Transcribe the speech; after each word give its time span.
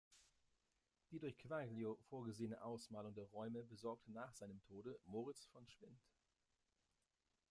Die 1.11 1.19
durch 1.19 1.37
Quaglio 1.37 1.99
vorgesehene 2.09 2.59
Ausmalung 2.63 3.13
der 3.13 3.25
Räume 3.25 3.61
besorgte 3.61 4.11
nach 4.11 4.33
seinem 4.33 4.59
Tode 4.63 4.99
Moritz 5.05 5.45
von 5.53 5.67
Schwind. 5.67 6.01